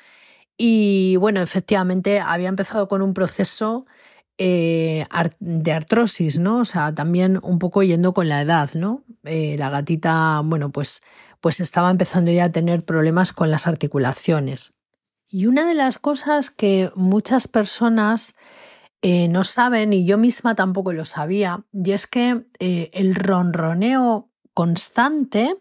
Y 0.58 1.18
bueno, 1.18 1.42
efectivamente 1.42 2.20
había 2.22 2.50
empezado 2.50 2.88
con 2.88 3.02
un 3.02 3.14
proceso 3.14 3.86
eh, 4.38 5.06
de 5.40 5.72
artrosis, 5.72 6.40
¿no? 6.40 6.60
O 6.60 6.66
sea, 6.66 6.94
también 6.94 7.40
un 7.42 7.60
poco 7.60 7.84
yendo 7.84 8.14
con 8.14 8.28
la 8.28 8.42
edad, 8.42 8.70
¿no? 8.74 9.04
Eh, 9.24 9.56
la 9.58 9.70
gatita, 9.70 10.42
bueno, 10.44 10.72
pues, 10.72 11.02
pues 11.40 11.60
estaba 11.60 11.90
empezando 11.90 12.32
ya 12.32 12.46
a 12.46 12.52
tener 12.52 12.84
problemas 12.84 13.32
con 13.32 13.50
las 13.50 13.66
articulaciones. 13.68 14.74
Y 15.28 15.46
una 15.46 15.66
de 15.66 15.74
las 15.74 16.00
cosas 16.00 16.50
que 16.50 16.92
muchas 16.96 17.48
personas 17.48 18.36
eh, 19.02 19.28
no 19.28 19.44
saben, 19.44 19.94
y 19.94 20.06
yo 20.06 20.18
misma 20.18 20.56
tampoco 20.56 20.92
lo 20.92 21.06
sabía, 21.06 21.64
y 21.72 21.92
es 21.92 22.08
que 22.08 22.46
el 22.60 23.16
ronroneo 23.16 24.30
constante 24.54 25.56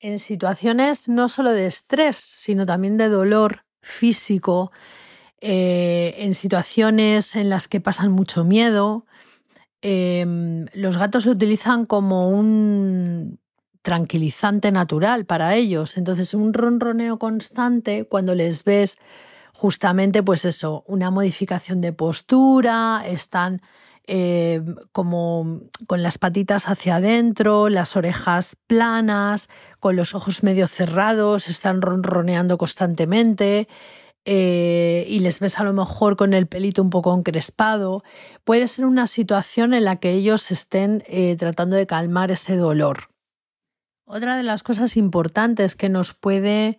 en 0.00 0.18
situaciones 0.18 1.08
no 1.08 1.28
solo 1.28 1.52
de 1.52 1.66
estrés, 1.66 2.16
sino 2.16 2.66
también 2.66 2.96
de 2.96 3.08
dolor 3.08 3.64
físico, 3.82 4.70
eh, 5.40 6.14
en 6.18 6.34
situaciones 6.34 7.36
en 7.36 7.48
las 7.48 7.68
que 7.68 7.80
pasan 7.80 8.12
mucho 8.12 8.44
miedo. 8.44 9.06
Em, 9.82 10.66
los 10.74 10.96
gatos 10.96 11.26
lo 11.26 11.32
utilizan 11.32 11.86
como 11.86 12.28
un 12.28 13.38
tranquilizante 13.82 14.72
natural 14.72 15.24
para 15.24 15.54
ellos. 15.54 15.96
Entonces, 15.96 16.34
un 16.34 16.52
ronroneo 16.52 17.18
constante 17.18 18.04
cuando 18.04 18.34
les 18.34 18.64
ves 18.64 18.98
justamente, 19.54 20.22
pues 20.22 20.44
eso, 20.44 20.84
una 20.86 21.10
modificación 21.10 21.80
de 21.80 21.92
postura, 21.92 23.02
están 23.06 23.60
eh, 24.06 24.62
como 24.92 25.60
con 25.86 26.02
las 26.02 26.16
patitas 26.16 26.68
hacia 26.68 26.96
adentro, 26.96 27.68
las 27.68 27.94
orejas 27.94 28.56
planas, 28.66 29.50
con 29.80 29.96
los 29.96 30.14
ojos 30.14 30.42
medio 30.42 30.66
cerrados, 30.66 31.48
están 31.48 31.82
ronroneando 31.82 32.56
constantemente. 32.56 33.68
Eh, 34.24 35.06
y 35.08 35.20
les 35.20 35.40
ves 35.40 35.58
a 35.58 35.64
lo 35.64 35.72
mejor 35.72 36.16
con 36.16 36.34
el 36.34 36.46
pelito 36.46 36.82
un 36.82 36.90
poco 36.90 37.14
encrespado, 37.14 38.02
puede 38.44 38.68
ser 38.68 38.84
una 38.84 39.06
situación 39.06 39.72
en 39.72 39.84
la 39.84 39.96
que 39.96 40.12
ellos 40.12 40.50
estén 40.50 41.02
eh, 41.06 41.34
tratando 41.36 41.76
de 41.76 41.86
calmar 41.86 42.30
ese 42.30 42.56
dolor. 42.56 43.08
Otra 44.04 44.36
de 44.36 44.42
las 44.42 44.62
cosas 44.62 44.96
importantes 44.96 45.76
que 45.76 45.88
nos 45.88 46.14
puede 46.14 46.78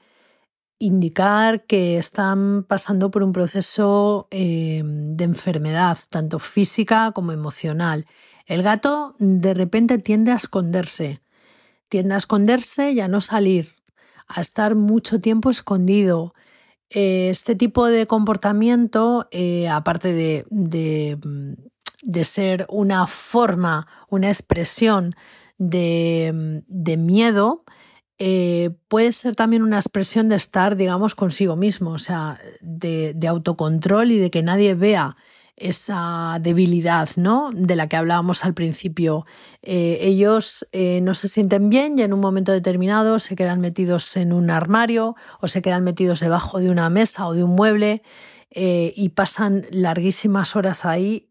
indicar 0.79 1.65
que 1.65 1.97
están 1.97 2.63
pasando 2.63 3.11
por 3.11 3.21
un 3.21 3.33
proceso 3.33 4.27
eh, 4.31 4.81
de 4.83 5.23
enfermedad, 5.25 5.99
tanto 6.09 6.39
física 6.39 7.11
como 7.11 7.33
emocional. 7.33 8.07
El 8.45 8.63
gato 8.63 9.15
de 9.19 9.53
repente 9.53 9.99
tiende 9.99 10.31
a 10.31 10.35
esconderse, 10.35 11.21
tiende 11.89 12.15
a 12.15 12.17
esconderse 12.17 12.93
y 12.93 13.01
a 13.01 13.07
no 13.07 13.21
salir, 13.21 13.75
a 14.27 14.41
estar 14.41 14.75
mucho 14.75 15.19
tiempo 15.19 15.49
escondido, 15.49 16.33
este 16.89 17.55
tipo 17.55 17.87
de 17.87 18.07
comportamiento, 18.07 19.27
eh, 19.31 19.67
aparte 19.69 20.13
de, 20.13 20.45
de, 20.49 22.23
ser 22.23 22.65
una 22.69 23.05
forma, 23.07 23.87
una 24.09 24.27
expresión 24.27 25.15
de, 25.57 26.63
de 26.67 26.97
miedo, 26.97 27.63
eh, 28.17 28.71
puede 28.87 29.11
ser 29.11 29.35
también 29.35 29.63
una 29.63 29.77
expresión 29.77 30.29
de 30.29 30.35
estar, 30.35 30.75
digamos, 30.75 31.15
consigo 31.15 31.55
mismo, 31.55 31.91
o 31.91 31.99
sea, 31.99 32.39
de 32.61 33.27
autocontrol 33.27 34.11
y 34.11 34.17
de 34.17 34.31
que 34.31 34.43
nadie 34.43 34.73
vea 34.73 35.15
esa 35.59 36.37
debilidad 36.41 37.09
¿no? 37.15 37.51
de 37.53 37.75
la 37.75 37.87
que 37.87 37.97
hablábamos 37.97 38.45
al 38.45 38.53
principio. 38.53 39.25
Eh, 39.61 39.99
ellos 40.01 40.67
eh, 40.71 41.01
no 41.01 41.13
se 41.13 41.27
sienten 41.27 41.69
bien 41.69 41.99
y 41.99 42.01
en 42.01 42.13
un 42.13 42.19
momento 42.19 42.51
determinado 42.51 43.19
se 43.19 43.35
quedan 43.35 43.59
metidos 43.59 44.15
en 44.17 44.33
un 44.33 44.49
armario 44.49 45.15
o 45.41 45.47
se 45.47 45.61
quedan 45.61 45.83
metidos 45.83 46.19
debajo 46.19 46.59
de 46.59 46.69
una 46.69 46.89
mesa 46.89 47.27
o 47.27 47.33
de 47.33 47.43
un 47.43 47.51
mueble 47.51 48.01
eh, 48.51 48.93
y 48.95 49.09
pasan 49.09 49.65
larguísimas 49.71 50.55
horas 50.55 50.85
ahí 50.85 51.29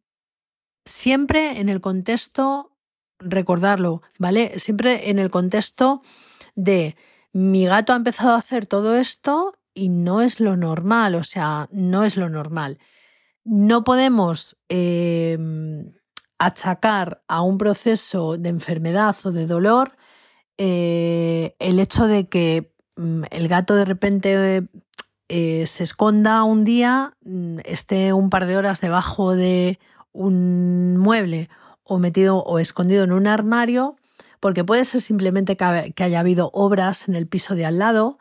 siempre 0.85 1.61
en 1.61 1.69
el 1.69 1.81
contexto, 1.81 2.73
recordarlo, 3.19 4.03
¿vale? 4.19 4.59
Siempre 4.59 5.11
en 5.11 5.19
el 5.19 5.31
contexto 5.31 6.03
de 6.55 6.97
mi 7.33 7.67
gato 7.67 7.93
ha 7.93 7.97
empezado 7.97 8.31
a 8.31 8.39
hacer 8.39 8.67
todo 8.67 8.97
esto 8.97 9.55
y 9.75 9.91
no 9.91 10.23
es 10.23 10.41
lo 10.41 10.57
normal, 10.57 11.15
o 11.15 11.23
sea, 11.23 11.69
no 11.71 12.05
es 12.05 12.17
lo 12.17 12.29
normal. 12.29 12.79
No 13.50 13.83
podemos 13.83 14.59
em, 14.69 15.95
achacar 16.38 17.23
a 17.28 17.40
un 17.40 17.57
proceso 17.57 18.37
de 18.37 18.50
enfermedad 18.50 19.17
o 19.25 19.33
de 19.33 19.47
dolor 19.47 19.97
eh, 20.59 21.57
el 21.59 21.81
hecho 21.81 22.07
de 22.07 22.28
que 22.28 22.75
mm, 22.97 23.23
el 23.31 23.49
gato 23.49 23.75
de 23.75 23.87
repente 23.87 24.69
eh, 25.31 25.64
se 25.67 25.83
esconda 25.83 26.43
un 26.45 26.64
día, 26.64 27.17
mm, 27.25 27.61
esté 27.64 28.12
un 28.12 28.28
par 28.28 28.45
de 28.45 28.59
horas 28.59 28.83
debajo 28.83 29.35
de 29.35 29.78
un 30.12 30.99
mueble 30.99 31.49
o 31.85 31.99
metido 31.99 32.43
o 32.45 32.59
escondido 32.59 33.02
en 33.02 33.12
un 33.12 33.26
armario, 33.26 33.97
porque 34.40 34.62
puede 34.62 34.85
ser 34.85 35.00
simplemente 35.00 35.57
que 35.57 36.05
haya 36.05 36.21
habido 36.21 36.50
obras 36.52 37.09
en 37.09 37.14
el 37.14 37.26
piso 37.26 37.55
de 37.55 37.64
al 37.64 37.78
lado 37.78 38.19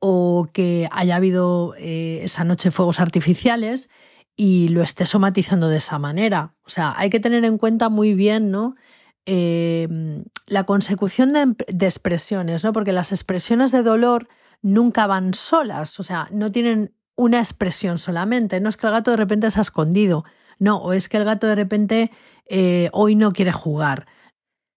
o 0.00 0.48
que 0.52 0.86
haya 0.92 1.16
habido 1.16 1.74
eh, 1.78 2.20
esa 2.24 2.44
noche 2.44 2.70
fuegos 2.70 3.00
artificiales 3.00 3.88
y 4.36 4.68
lo 4.68 4.82
esté 4.82 5.06
somatizando 5.06 5.68
de 5.68 5.78
esa 5.78 5.98
manera. 5.98 6.54
O 6.64 6.68
sea, 6.68 6.94
hay 6.96 7.10
que 7.10 7.20
tener 7.20 7.44
en 7.44 7.58
cuenta 7.58 7.88
muy 7.88 8.14
bien, 8.14 8.50
¿no? 8.50 8.76
Eh, 9.24 9.88
la 10.46 10.64
consecución 10.64 11.32
de, 11.32 11.86
expresiones, 11.86 12.62
¿no? 12.62 12.72
Porque 12.72 12.92
las 12.92 13.12
expresiones 13.12 13.72
de 13.72 13.82
dolor 13.82 14.28
nunca 14.62 15.06
van 15.06 15.34
solas, 15.34 15.98
o 15.98 16.02
sea, 16.02 16.28
no 16.30 16.52
tienen 16.52 16.94
una 17.16 17.38
expresión 17.38 17.98
solamente. 17.98 18.60
No 18.60 18.68
es 18.68 18.76
que 18.76 18.86
el 18.86 18.92
gato 18.92 19.10
de 19.10 19.16
repente 19.16 19.50
se 19.50 19.58
ha 19.58 19.62
escondido, 19.62 20.24
no, 20.58 20.76
o 20.76 20.92
es 20.92 21.08
que 21.08 21.16
el 21.16 21.24
gato 21.24 21.46
de 21.46 21.54
repente 21.56 22.10
eh, 22.46 22.90
hoy 22.92 23.16
no 23.16 23.32
quiere 23.32 23.52
jugar. 23.52 24.06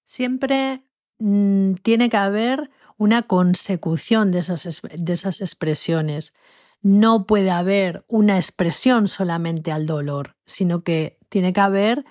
Siempre 0.05 0.83
mm, 1.19 1.73
tiene 1.83 2.09
que 2.09 2.17
haber 2.17 2.71
una 2.97 3.23
consecución 3.23 4.31
de 4.31 4.39
esas, 4.39 4.81
de 4.81 5.13
esas 5.13 5.41
expresiones. 5.41 6.33
No 6.81 7.25
puede 7.25 7.51
haber 7.51 8.05
una 8.07 8.37
expresión 8.37 9.07
solamente 9.07 9.71
al 9.71 9.85
dolor, 9.85 10.35
sino 10.45 10.83
que 10.83 11.17
tiene 11.29 11.53
que 11.53 11.59
haber 11.59 12.05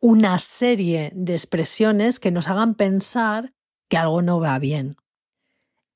una 0.00 0.38
serie 0.38 1.12
de 1.14 1.32
expresiones 1.32 2.20
que 2.20 2.30
nos 2.30 2.48
hagan 2.48 2.74
pensar 2.74 3.52
que 3.88 3.96
algo 3.96 4.22
no 4.22 4.40
va 4.40 4.58
bien. 4.58 4.96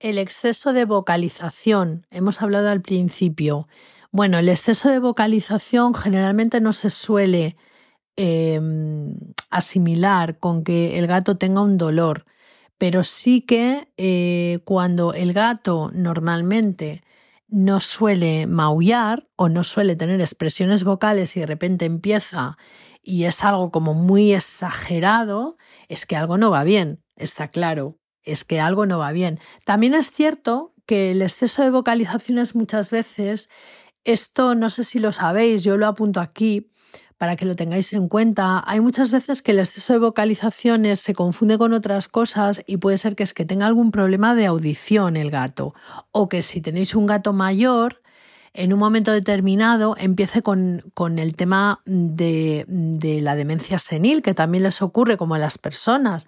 El 0.01 0.19
exceso 0.19 0.73
de 0.73 0.85
vocalización, 0.85 2.07
hemos 2.11 2.41
hablado 2.41 2.69
al 2.69 2.83
principio, 2.83 3.67
bueno, 4.11 4.39
el 4.39 4.49
exceso 4.49 4.89
de 4.89 5.01
vocalización 5.01 5.95
generalmente 5.95 6.61
no 6.61 6.73
se 6.73 6.91
suele 6.91 7.57
em, 8.17 9.15
asimilar 9.51 10.39
con 10.39 10.65
que 10.65 10.99
el 10.99 11.07
gato 11.07 11.37
tenga 11.37 11.63
un 11.63 11.77
dolor, 11.77 12.25
pero 12.79 13.03
sí 13.03 13.43
que 13.43 13.93
eh, 13.97 14.61
cuando 14.65 15.13
el 15.13 15.33
gato 15.33 15.91
normalmente 15.93 17.03
no 17.49 17.81
suele 17.81 18.47
maullar 18.47 19.29
o 19.37 19.49
no 19.49 19.65
suele 19.65 19.97
tener 19.97 20.21
expresiones 20.21 20.85
vocales 20.85 21.37
y 21.37 21.41
de 21.41 21.47
repente 21.47 21.87
empieza 21.87 22.57
y 23.03 23.25
es 23.25 23.43
algo 23.43 23.71
como 23.71 23.95
muy 23.95 24.35
exagerado, 24.35 25.57
es 25.89 26.05
que 26.05 26.17
algo 26.17 26.37
no 26.37 26.51
va 26.51 26.63
bien, 26.65 27.03
está 27.17 27.49
claro, 27.49 27.99
es 28.23 28.45
que 28.45 28.61
algo 28.61 28.85
no 28.85 28.99
va 28.99 29.13
bien. 29.13 29.41
También 29.65 29.95
es 29.95 30.13
cierto 30.13 30.75
que 30.85 31.13
el 31.13 31.23
exceso 31.23 31.63
de 31.63 31.71
vocalizaciones 31.71 32.55
muchas 32.55 32.91
veces 32.91 33.49
esto 34.05 34.55
no 34.55 34.71
sé 34.71 34.85
si 34.85 34.99
lo 34.99 35.13
sabéis, 35.13 35.65
yo 35.65 35.77
lo 35.77 35.87
apunto 35.87 36.21
aquí 36.21 36.71
para 37.19 37.37
que 37.37 37.45
lo 37.45 37.57
tengáis 37.57 37.93
en 37.93 38.09
cuenta. 38.09 38.63
Hay 38.67 38.81
muchas 38.81 39.11
veces 39.11 39.43
que 39.43 39.51
el 39.51 39.59
exceso 39.59 39.93
de 39.93 39.99
vocalizaciones 39.99 41.01
se 41.01 41.15
confunde 41.15 41.59
con 41.59 41.73
otras 41.73 42.09
cosas 42.09 42.63
y 42.67 42.79
puede 42.79 42.97
ser 42.97 43.17
que 43.17 43.25
es 43.25 43.35
que 43.35 43.45
tenga 43.45 43.67
algún 43.67 43.91
problema 43.91 44.35
de 44.35 44.47
audición 44.47 45.17
el 45.17 45.31
gato 45.31 45.75
o 46.13 46.29
que 46.29 46.41
si 46.41 46.61
tenéis 46.61 46.95
un 46.95 47.07
gato 47.07 47.33
mayor 47.33 48.01
en 48.55 48.73
un 48.73 48.79
momento 48.79 49.13
determinado 49.13 49.95
empiece 49.99 50.43
con, 50.43 50.83
con 50.95 51.19
el 51.19 51.37
tema 51.37 51.81
de, 51.85 52.65
de 52.69 53.21
la 53.21 53.37
demencia 53.37 53.79
senil, 53.79 54.23
que 54.23 54.35
también 54.35 54.65
les 54.65 54.81
ocurre 54.81 55.17
como 55.17 55.35
a 55.35 55.39
las 55.39 55.59
personas. 55.59 56.27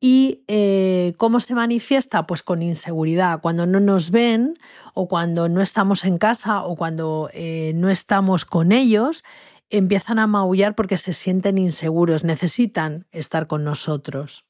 ¿Y 0.00 0.42
eh, 0.48 1.12
cómo 1.18 1.40
se 1.40 1.54
manifiesta? 1.54 2.26
Pues 2.26 2.42
con 2.42 2.62
inseguridad. 2.62 3.40
Cuando 3.42 3.66
no 3.66 3.80
nos 3.80 4.10
ven 4.10 4.58
o 4.94 5.08
cuando 5.08 5.48
no 5.48 5.60
estamos 5.60 6.04
en 6.04 6.16
casa 6.16 6.62
o 6.62 6.74
cuando 6.74 7.28
eh, 7.34 7.72
no 7.74 7.90
estamos 7.90 8.46
con 8.46 8.72
ellos, 8.72 9.24
empiezan 9.70 10.18
a 10.18 10.26
maullar 10.26 10.74
porque 10.74 10.96
se 10.96 11.12
sienten 11.12 11.58
inseguros, 11.58 12.24
necesitan 12.24 13.06
estar 13.12 13.46
con 13.46 13.64
nosotros. 13.64 14.44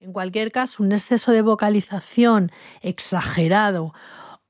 En 0.00 0.12
cualquier 0.12 0.50
caso, 0.50 0.82
un 0.82 0.92
exceso 0.92 1.32
de 1.32 1.42
vocalización 1.42 2.50
exagerado 2.82 3.92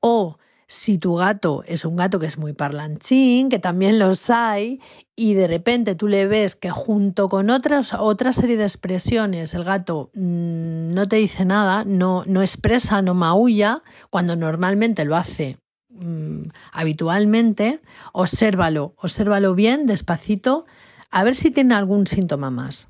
o 0.00 0.38
si 0.70 0.98
tu 0.98 1.16
gato 1.16 1.64
es 1.66 1.84
un 1.84 1.96
gato 1.96 2.20
que 2.20 2.26
es 2.26 2.38
muy 2.38 2.52
parlanchín, 2.52 3.48
que 3.48 3.58
también 3.58 3.98
los 3.98 4.30
hay, 4.30 4.80
y 5.16 5.34
de 5.34 5.48
repente 5.48 5.96
tú 5.96 6.06
le 6.06 6.28
ves 6.28 6.54
que 6.54 6.70
junto 6.70 7.28
con 7.28 7.50
otras, 7.50 7.92
otra 7.92 8.32
serie 8.32 8.56
de 8.56 8.62
expresiones 8.62 9.52
el 9.54 9.64
gato 9.64 10.10
mm, 10.14 10.94
no 10.94 11.08
te 11.08 11.16
dice 11.16 11.44
nada, 11.44 11.84
no, 11.84 12.22
no 12.26 12.40
expresa, 12.40 13.02
no 13.02 13.14
maulla, 13.14 13.82
cuando 14.10 14.36
normalmente 14.36 15.04
lo 15.04 15.16
hace 15.16 15.58
mm, 15.90 16.50
habitualmente, 16.72 17.80
obsérvalo, 18.12 18.94
obsérvalo 18.96 19.54
bien, 19.54 19.86
despacito, 19.86 20.66
a 21.10 21.24
ver 21.24 21.36
si 21.36 21.50
tiene 21.50 21.74
algún 21.74 22.06
síntoma 22.06 22.50
más. 22.50 22.88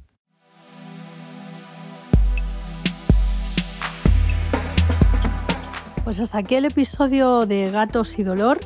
Pues 6.04 6.18
hasta 6.18 6.38
aquí 6.38 6.56
el 6.56 6.64
episodio 6.64 7.46
de 7.46 7.70
Gatos 7.70 8.18
y 8.18 8.24
Dolor, 8.24 8.58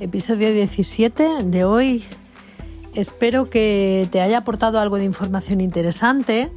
episodio 0.00 0.50
17 0.52 1.44
de 1.44 1.64
hoy. 1.64 2.04
Espero 2.94 3.50
que 3.50 4.08
te 4.10 4.22
haya 4.22 4.38
aportado 4.38 4.80
algo 4.80 4.96
de 4.96 5.04
información 5.04 5.60
interesante, 5.60 6.50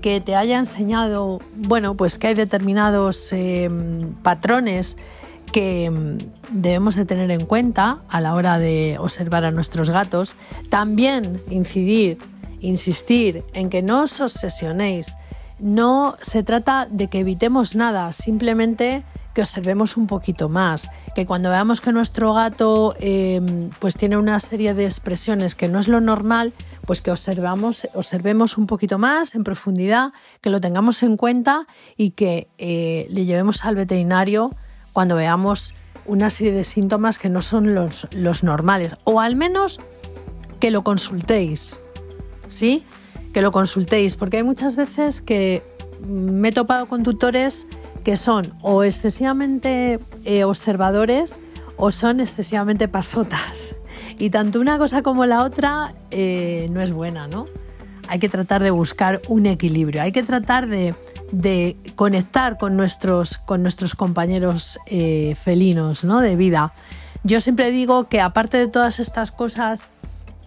que 0.00 0.22
te 0.22 0.34
haya 0.36 0.58
enseñado, 0.58 1.38
bueno, 1.56 1.94
pues 1.96 2.18
que 2.18 2.28
hay 2.28 2.34
determinados 2.34 3.32
em, 3.34 4.14
patrones 4.22 4.96
que 5.52 5.84
em, 5.84 6.18
debemos 6.50 6.96
de 6.96 7.04
tener 7.04 7.30
en 7.30 7.44
cuenta 7.44 7.98
a 8.08 8.20
la 8.20 8.34
hora 8.34 8.58
de 8.58 8.96
observar 8.98 9.44
a 9.44 9.50
nuestros 9.50 9.90
gatos. 9.90 10.34
También 10.70 11.40
incidir, 11.50 12.18
insistir 12.60 13.44
en 13.52 13.70
que 13.70 13.82
no 13.82 14.02
os 14.02 14.20
obsesionéis. 14.20 15.16
No 15.60 16.16
se 16.20 16.42
trata 16.42 16.86
de 16.90 17.08
que 17.08 17.20
evitemos 17.20 17.76
nada, 17.76 18.12
simplemente 18.12 19.04
que 19.34 19.42
observemos 19.42 19.96
un 19.96 20.06
poquito 20.06 20.48
más, 20.48 20.90
que 21.14 21.24
cuando 21.24 21.48
veamos 21.48 21.80
que 21.80 21.92
nuestro 21.92 22.34
gato 22.34 22.94
em, 22.98 23.70
pues 23.78 23.96
tiene 23.96 24.16
una 24.16 24.38
serie 24.40 24.74
de 24.74 24.84
expresiones 24.84 25.54
que 25.54 25.68
no 25.68 25.78
es 25.78 25.88
lo 25.88 26.00
normal, 26.00 26.52
pues 26.86 27.00
que 27.00 27.10
observamos, 27.10 27.88
observemos 27.94 28.58
un 28.58 28.66
poquito 28.66 28.98
más 28.98 29.34
en 29.34 29.44
profundidad, 29.44 30.12
que 30.40 30.50
lo 30.50 30.60
tengamos 30.60 31.02
en 31.02 31.16
cuenta 31.16 31.66
y 31.96 32.10
que 32.10 32.48
eh, 32.58 33.06
le 33.08 33.24
llevemos 33.24 33.64
al 33.64 33.76
veterinario 33.76 34.50
cuando 34.92 35.16
veamos 35.16 35.74
una 36.06 36.30
serie 36.30 36.52
de 36.52 36.64
síntomas 36.64 37.18
que 37.18 37.28
no 37.28 37.42
son 37.42 37.74
los, 37.74 38.08
los 38.12 38.42
normales, 38.42 38.96
o 39.04 39.20
al 39.20 39.36
menos 39.36 39.80
que 40.60 40.70
lo 40.70 40.82
consultéis, 40.82 41.78
¿sí? 42.48 42.84
Que 43.32 43.42
lo 43.42 43.52
consultéis, 43.52 44.14
porque 44.14 44.38
hay 44.38 44.42
muchas 44.42 44.76
veces 44.76 45.20
que 45.20 45.62
me 46.08 46.48
he 46.48 46.52
topado 46.52 46.86
con 46.86 47.02
tutores 47.02 47.66
que 48.04 48.16
son 48.16 48.52
o 48.62 48.82
excesivamente 48.82 49.98
eh, 50.24 50.44
observadores 50.44 51.38
o 51.76 51.90
son 51.90 52.20
excesivamente 52.20 52.88
pasotas. 52.88 53.76
Y 54.18 54.30
tanto 54.30 54.60
una 54.60 54.78
cosa 54.78 55.02
como 55.02 55.26
la 55.26 55.44
otra 55.44 55.94
eh, 56.10 56.68
no 56.70 56.80
es 56.80 56.92
buena, 56.92 57.28
¿no? 57.28 57.46
Hay 58.08 58.18
que 58.18 58.28
tratar 58.28 58.62
de 58.62 58.70
buscar 58.70 59.22
un 59.28 59.46
equilibrio, 59.46 60.02
hay 60.02 60.12
que 60.12 60.22
tratar 60.22 60.68
de, 60.68 60.94
conectar 61.96 62.58
con 62.58 62.76
nuestros, 62.76 63.38
con 63.38 63.62
nuestros 63.62 63.94
compañeros 63.94 64.78
eh, 64.86 65.34
felinos 65.42 66.04
¿no? 66.04 66.20
de 66.20 66.36
vida. 66.36 66.74
Yo 67.24 67.40
siempre 67.40 67.70
digo 67.70 68.08
que 68.08 68.20
aparte 68.20 68.58
de 68.58 68.68
todas 68.68 69.00
estas 69.00 69.32
cosas, 69.32 69.86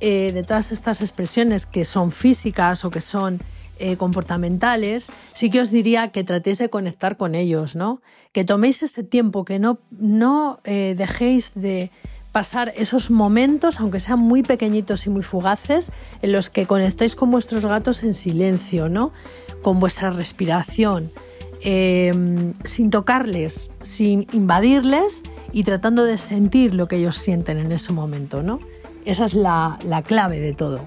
de 0.02 0.44
todas 0.46 0.72
estas 0.72 1.02
expresiones 1.02 1.66
que 1.66 1.86
son 1.86 2.12
físicas 2.12 2.86
o 2.86 2.92
que 2.92 3.02
son 3.02 3.40
eh, 3.78 3.98
comportamentales, 3.98 5.12
sí 5.34 5.50
que 5.50 5.60
os 5.60 5.70
diría 5.70 6.08
que 6.14 6.24
tratéis 6.24 6.60
de 6.60 6.70
conectar 6.70 7.18
con 7.18 7.36
ellos, 7.36 7.76
¿no? 7.76 8.02
Que 8.32 8.46
toméis 8.46 8.82
ese 8.84 9.04
tiempo, 9.04 9.44
que 9.44 9.60
no, 9.60 9.80
no 9.92 10.62
eh, 10.64 10.96
dejéis 10.98 11.54
de 11.56 11.92
pasar 12.36 12.74
esos 12.76 13.12
momentos, 13.12 13.80
aunque 13.80 14.02
sean 14.02 14.20
muy 14.20 14.44
pequeñitos 14.44 15.06
y 15.06 15.10
muy 15.10 15.24
fugaces, 15.24 15.94
en 16.22 16.34
los 16.34 16.50
que 16.50 16.66
conectáis 16.66 17.16
con 17.16 17.32
vuestros 17.32 17.66
gatos 17.66 18.04
en 18.04 18.14
silencio, 18.14 18.90
¿no? 18.90 19.14
Con 19.62 19.80
vuestra 19.80 20.10
respiración, 20.10 21.14
em, 21.62 22.52
sin 22.66 22.90
tocarles, 22.90 23.72
sin 23.82 24.28
invadirles 24.34 25.24
y 25.54 25.64
tratando 25.64 26.04
de 26.04 26.18
sentir 26.18 26.74
lo 26.74 26.90
que 26.90 26.98
ellos 26.98 27.16
sienten 27.16 27.58
en 27.58 27.72
ese 27.72 27.94
momento, 27.94 28.44
¿no? 28.44 28.60
Esa 29.06 29.24
es 29.24 29.34
la 29.34 30.04
clave 30.06 30.42
de 30.42 30.52
todo. 30.52 30.82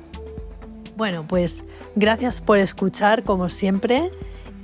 Bueno, 0.98 1.24
pues 1.26 1.64
gracias 1.96 2.42
por 2.42 2.58
escuchar 2.58 3.22
como 3.22 3.48
siempre 3.48 4.11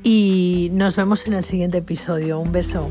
y 0.02 0.68
nos 0.74 0.96
vemos 0.96 1.26
en 1.28 1.32
el 1.32 1.44
siguiente 1.44 1.78
episodio. 1.78 2.40
Un 2.40 2.52
beso. 2.52 2.90